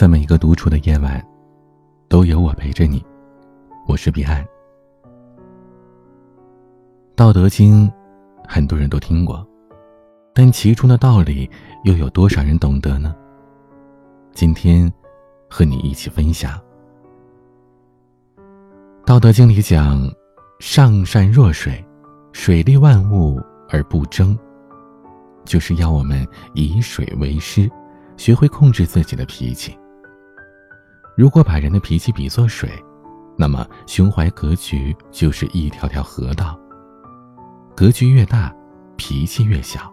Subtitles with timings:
[0.00, 1.22] 在每一个独处的夜晚，
[2.08, 3.04] 都有我陪着你。
[3.86, 4.42] 我是彼岸。
[7.14, 7.86] 《道德经》，
[8.48, 9.46] 很多人都听过，
[10.32, 11.50] 但其中的道理
[11.84, 13.14] 又有多少人懂得呢？
[14.32, 14.90] 今天，
[15.50, 16.58] 和你一起分享。
[19.04, 20.10] 《道德经》里讲
[20.60, 21.84] ：“上善若水，
[22.32, 23.38] 水利万物
[23.68, 24.34] 而不争。”
[25.44, 27.70] 就是要我们以水为师，
[28.16, 29.76] 学会控制自己的脾气。
[31.20, 32.70] 如果把人的脾气比作水，
[33.36, 36.58] 那么胸怀格局就是一条条河道。
[37.76, 38.50] 格局越大，
[38.96, 39.92] 脾气越小，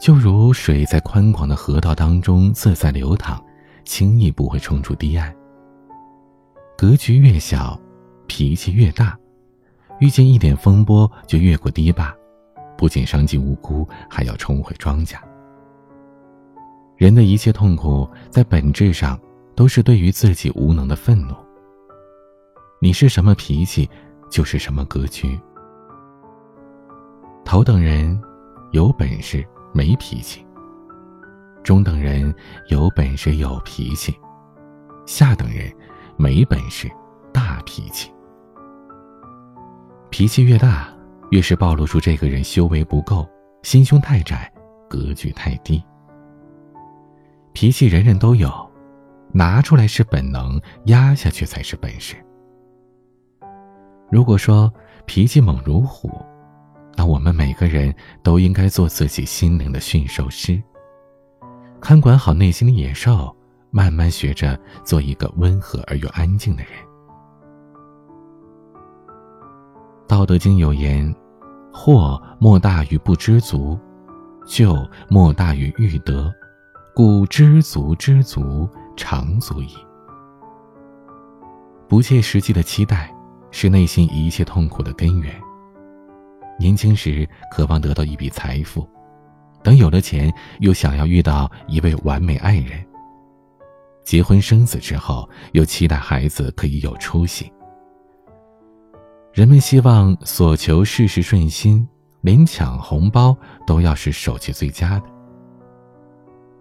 [0.00, 3.40] 就如水在宽广的河道当中自在流淌，
[3.84, 5.32] 轻易不会冲出堤岸。
[6.76, 7.80] 格局越小，
[8.26, 9.16] 脾气越大，
[10.00, 12.12] 遇见一点风波就越过堤坝，
[12.76, 15.14] 不仅伤及无辜，还要冲毁庄稼。
[16.96, 19.16] 人的一切痛苦，在本质上
[19.54, 21.34] 都是对于自己无能的愤怒。
[22.80, 23.88] 你是什么脾气，
[24.30, 25.38] 就是什么格局。
[27.44, 28.20] 头等人
[28.72, 30.44] 有本事没脾气，
[31.62, 32.34] 中等人
[32.68, 34.14] 有本事有脾气，
[35.06, 35.72] 下等人
[36.16, 36.90] 没本事
[37.32, 38.10] 大脾气。
[40.10, 40.88] 脾气越大，
[41.30, 43.28] 越是暴露出这个人修为不够，
[43.62, 44.52] 心胸太窄，
[44.88, 45.82] 格局太低。
[47.52, 48.50] 脾气人人都有，
[49.36, 52.14] 拿出来是本能，压下去才是本事。
[54.08, 54.72] 如果说
[55.06, 56.08] 脾气猛如虎，
[56.96, 60.62] 那我们每个人都应该做自己心灵的驯兽师，
[61.80, 63.34] 看管好内心的野兽，
[63.72, 66.72] 慢慢学着做一个温和而又安静的人。
[70.06, 71.12] 《道德经》有言
[71.74, 73.76] ：“祸莫大于不知足，
[74.46, 76.32] 咎莫大于欲得，
[76.94, 79.74] 故知足知足，常足矣。”
[81.88, 83.14] 不切实际的期待，
[83.50, 85.34] 是内心一切痛苦的根源。
[86.58, 88.88] 年轻时渴望得到一笔财富，
[89.62, 92.84] 等有了钱，又想要遇到一位完美爱人。
[94.02, 97.52] 结婚生子之后，又期待孩子可以有出息。
[99.32, 101.86] 人们希望所求事事顺心，
[102.20, 105.06] 连抢红包都要是手气最佳的。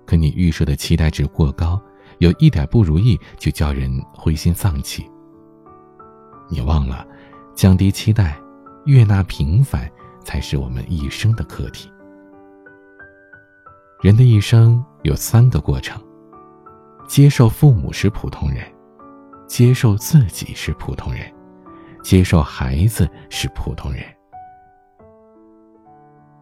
[0.05, 1.79] 可你预设的期待值过高，
[2.23, 5.05] 有一点不如意就叫人灰心丧气。
[6.49, 7.05] 你忘了，
[7.53, 8.39] 降低期待。
[8.85, 9.89] 悦纳平凡，
[10.23, 11.89] 才是我们一生的课题。
[14.01, 16.01] 人的一生有三个过程：
[17.07, 18.65] 接受父母是普通人，
[19.45, 21.29] 接受自己是普通人，
[22.03, 24.03] 接受孩子是普通人。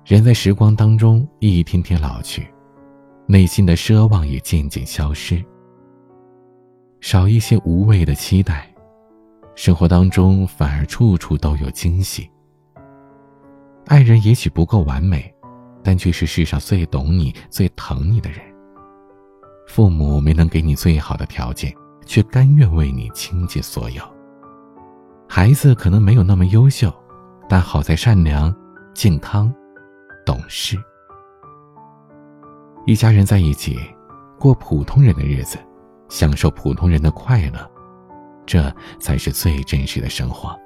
[0.05, 2.47] 人在时光当中一天天老去，
[3.27, 5.43] 内心的奢望也渐渐消失，
[7.01, 8.67] 少一些无谓的期待。
[9.55, 12.29] 生活当中反而处处都有惊喜。
[13.87, 15.33] 爱人也许不够完美，
[15.83, 18.39] 但却是世上最懂你、最疼你的人。
[19.67, 21.73] 父母没能给你最好的条件，
[22.05, 24.03] 却甘愿为你倾尽所有。
[25.27, 26.93] 孩子可能没有那么优秀，
[27.49, 28.55] 但好在善良、
[28.93, 29.53] 健康、
[30.25, 30.77] 懂事。
[32.85, 33.79] 一家人在一起，
[34.39, 35.57] 过普通人的日子，
[36.11, 37.71] 享受普通人的快乐。
[38.45, 40.59] 这才是最真实的生活。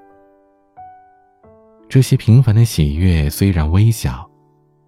[1.88, 4.28] 这些平凡的喜悦虽然微小，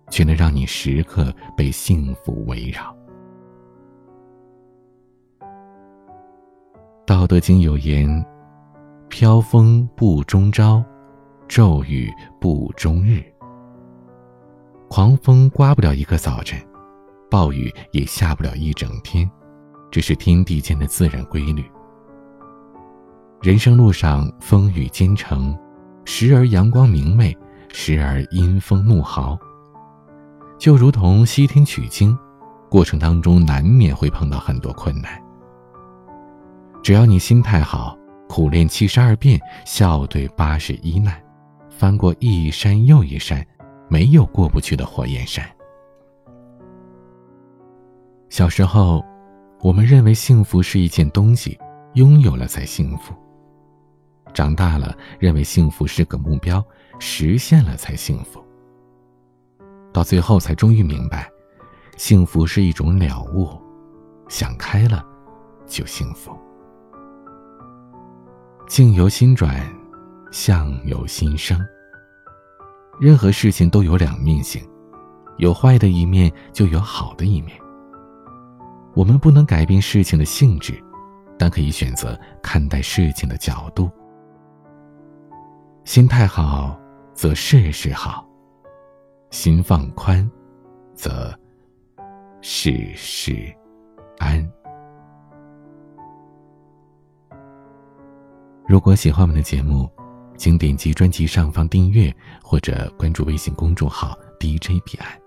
[0.10, 2.82] 却能让你时刻被幸福围绕。
[7.06, 8.26] 《道德经》有言
[9.10, 10.84] ：“飘风不终朝，
[11.48, 13.24] 骤雨不终日。”
[14.90, 16.60] 狂风刮不了一个早晨，
[17.30, 19.30] 暴雨也下不了一整天，
[19.98, 21.66] 这是天地间的自然规律。
[23.42, 25.58] 人生路上风雨兼程，
[26.06, 27.36] 时而阳光明媚，
[27.70, 29.36] 时而阴风怒号。
[30.60, 32.16] 就如同西天取经，
[32.70, 35.20] 过程当中难免会碰到很多困难。
[36.84, 37.98] 只要你心态好，
[38.30, 41.20] 苦练七十二变，笑对八十一难，
[41.72, 43.44] 翻过一山又一山，
[43.90, 45.44] 没有过不去的火焰山。
[48.30, 49.04] 小时候，
[49.60, 51.58] 我们认为幸福是一件东西，
[51.94, 53.14] 拥有了才幸福。
[54.34, 56.64] 长大了，认为幸福是个目标，
[57.00, 58.44] 实现了才幸福。
[59.92, 61.28] 到最后才终于明白，
[61.98, 63.50] 幸福是一种了悟，
[64.28, 65.04] 想开了，
[65.66, 66.38] 就幸福。
[68.68, 69.68] 境由心转，
[70.32, 71.60] 相由心生。
[73.00, 74.62] 任何事情都有两面性，
[75.38, 77.60] 有坏的一面，就有好的一面。
[78.98, 80.74] 我们不能改变事情的性质，
[81.38, 83.92] 但可以选择看待事情的角度。
[85.86, 86.76] 心态好，
[87.14, 88.26] 则事事好；
[89.30, 90.28] 心放宽，
[90.96, 91.32] 则
[92.42, 93.36] 事事
[94.18, 94.44] 安。
[98.68, 99.88] 如果喜欢我们的节目，
[100.40, 102.12] 请点击专辑上方订阅，
[102.42, 105.27] 或者关注微信公众号 DJ 彼岸。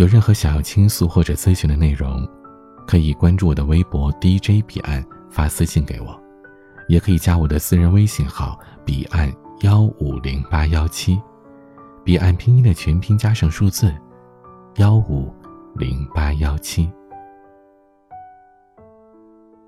[0.00, 2.26] 有任何想要倾诉或者咨询的内容，
[2.86, 6.18] 可以关注我的微博 DJ 彼岸发私信给我，
[6.88, 9.30] 也可以加我的私人微信号彼岸
[9.60, 11.20] 幺五零八幺七，
[12.02, 13.94] 彼岸拼音的全拼加上数字
[14.76, 15.30] 幺五
[15.74, 16.90] 零八幺七。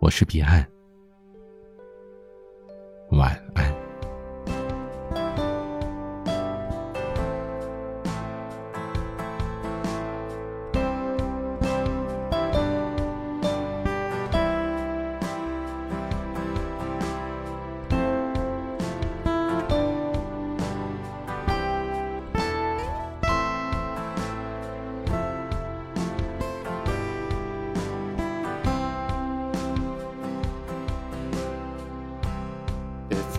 [0.00, 0.67] 我是彼岸。
[3.11, 3.81] 晚安。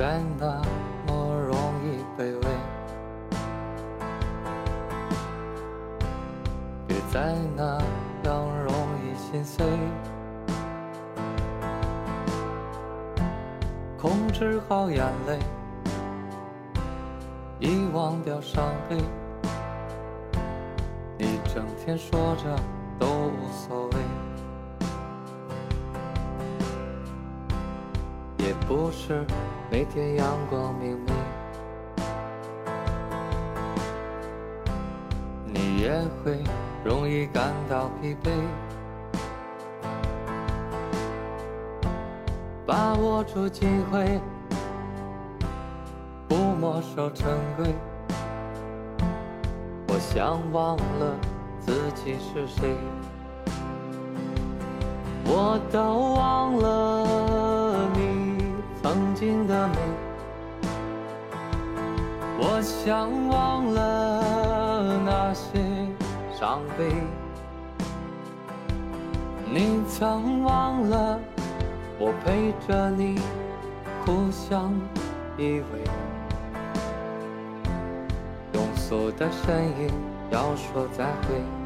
[0.03, 0.61] 再那
[1.07, 2.41] 么容易卑微，
[6.85, 7.79] 别再那
[8.25, 9.65] 样容易心碎，
[13.97, 15.39] 控制好眼泪，
[17.61, 18.97] 遗忘掉伤悲。
[21.17, 22.59] 你整天说着
[22.99, 23.93] 都无所谓，
[28.43, 29.25] 也不是。
[29.71, 31.13] 每天阳光明媚，
[35.45, 35.91] 你也
[36.23, 36.43] 会
[36.83, 38.29] 容易感到疲惫。
[42.65, 44.19] 把握住机会，
[46.27, 47.73] 不墨守成规。
[49.87, 51.15] 我想忘了
[51.59, 52.75] 自己是谁，
[55.25, 57.42] 我都忘了。
[58.83, 59.75] 曾经的美，
[62.37, 65.57] 我想忘了那些
[66.37, 66.93] 伤悲。
[69.49, 71.17] 你曾忘了
[71.97, 73.17] 我陪着你
[74.05, 74.73] 互相
[75.37, 75.87] 依偎，
[78.51, 79.89] 庸俗的身影
[80.29, 81.62] 要说再会。